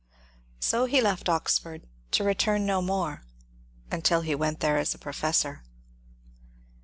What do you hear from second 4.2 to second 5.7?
he went there as a professor.